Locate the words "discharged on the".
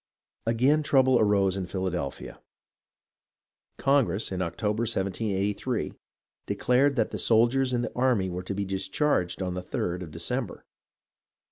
8.65-9.61